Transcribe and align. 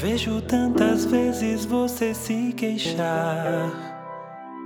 vejo 0.00 0.40
tantas 0.42 1.04
vezes 1.06 1.64
você 1.64 2.12
se 2.12 2.52
queixar. 2.52 3.70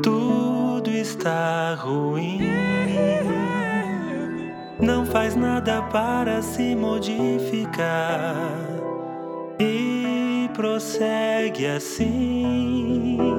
Tudo 0.03 0.91
está 0.91 1.75
ruim. 1.75 2.41
Não 4.81 5.07
faz 5.07 5.37
nada 5.37 5.83
para 5.83 6.43
se 6.43 6.75
modificar. 6.75 8.35
E 9.61 10.49
prossegue 10.55 11.67
assim. 11.67 13.30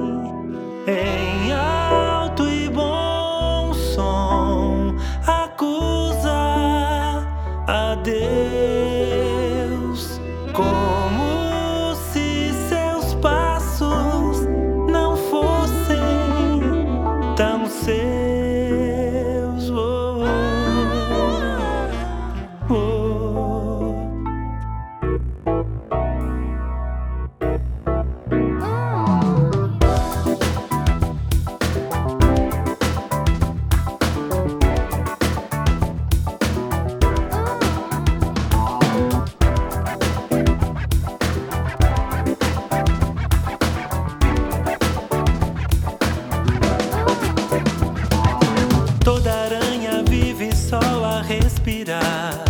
Respirar 51.22 52.44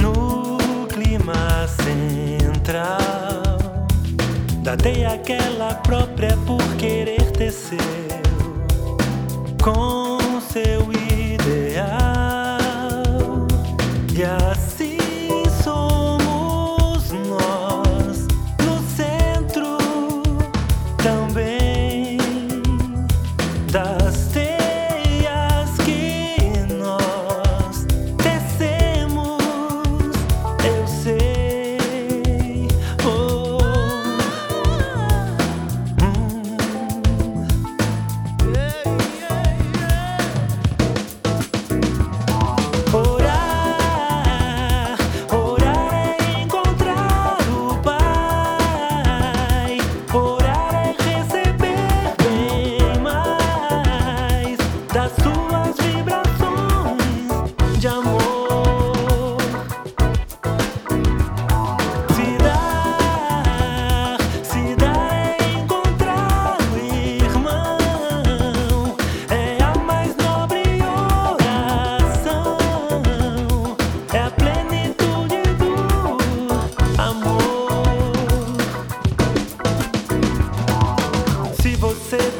no 0.00 0.58
clima 0.88 1.66
central. 1.82 3.40
Da 4.62 4.76
teia 4.76 5.14
aquela 5.14 5.74
própria 5.74 6.36
por 6.46 6.59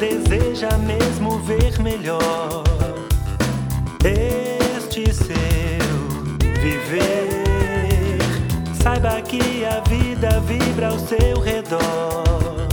deseja 0.01 0.75
mesmo 0.79 1.37
ver 1.37 1.79
melhor 1.79 2.63
este 4.03 5.13
seu 5.13 5.29
viver, 6.59 8.17
saiba 8.81 9.21
que 9.21 9.63
a 9.63 9.79
vida 9.87 10.39
vibra 10.39 10.87
ao 10.87 10.97
seu 10.97 11.39
redor 11.39 12.67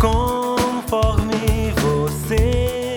conforme 0.00 1.72
você 1.74 2.94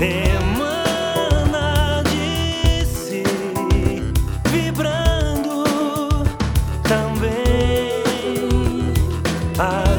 emana 0.00 2.02
de 2.02 2.84
si, 2.84 3.22
vibrando 4.50 5.62
também. 6.82 8.02
As 9.56 9.95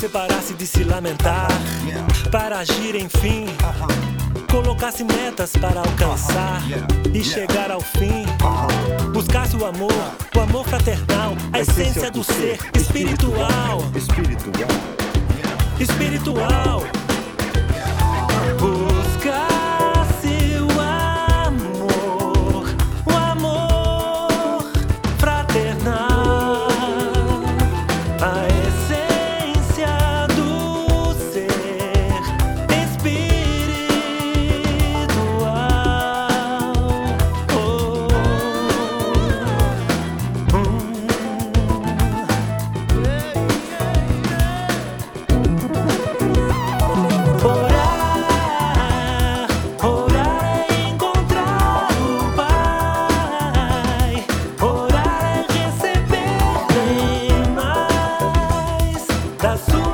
você 0.00 0.08
parasse 0.08 0.54
de 0.54 0.66
se 0.66 0.82
lamentar 0.82 1.46
para 2.30 2.60
agir 2.60 2.94
enfim. 2.94 3.44
Colocasse 4.50 5.04
metas 5.04 5.52
para 5.52 5.80
alcançar 5.80 6.62
e 7.12 7.22
chegar 7.22 7.70
ao 7.70 7.82
fim. 7.82 8.24
Buscasse 9.12 9.56
o 9.56 9.66
amor, 9.66 9.92
o 10.34 10.40
amor 10.40 10.66
fraternal, 10.66 11.34
a 11.52 11.60
essência 11.60 12.10
do 12.10 12.24
ser 12.24 12.58
espiritual. 12.74 13.84
Espiritual. 13.94 14.68
Espiritual. 15.78 16.99
azul. 59.50 59.89